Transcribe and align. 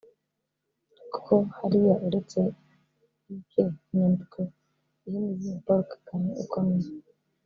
Kuko 1.11 1.33
hariya 1.57 1.93
uretse 2.07 2.39
pk 3.25 3.51
(inyandiko 3.91 4.37
ihina 5.05 5.29
izina 5.35 5.59
Paul 5.65 5.81
Kagame) 5.91 6.29
ukomeye 6.45 6.89